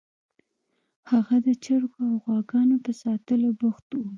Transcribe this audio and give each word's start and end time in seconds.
هغه 1.11 1.35
د 1.45 1.47
چرګو 1.63 2.01
او 2.09 2.13
غواګانو 2.23 2.75
په 2.85 2.91
ساتلو 3.01 3.49
بوخت 3.59 3.87
و 3.95 4.01